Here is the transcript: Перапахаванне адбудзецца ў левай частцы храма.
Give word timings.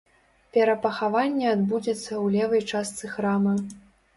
Перапахаванне 0.55 1.45
адбудзецца 1.51 1.99
ў 1.99 2.25
левай 2.39 2.61
частцы 2.71 3.05
храма. 3.17 3.55